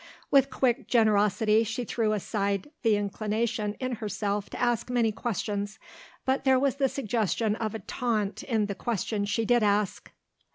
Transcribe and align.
With 0.31 0.49
quick 0.49 0.87
generosity 0.87 1.63
she 1.63 1.83
threw 1.85 2.13
aside 2.13 2.71
the 2.81 2.95
inclination 2.95 3.75
in 3.79 3.97
herself 3.97 4.49
to 4.49 4.59
ask 4.59 4.89
many 4.89 5.11
questions 5.11 5.77
but 6.25 6.43
there 6.43 6.57
was 6.59 6.77
the 6.77 6.89
suggestion 6.89 7.55
of 7.57 7.75
a 7.75 7.79
taunt 7.85 8.41
in 8.41 8.65
the 8.65 8.73
question 8.73 9.25
she 9.25 9.45
did 9.45 9.61
ask. 9.61 10.11